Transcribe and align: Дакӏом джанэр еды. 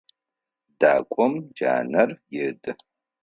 Дакӏом 0.79 1.33
джанэр 1.55 2.09
еды. 2.45 2.71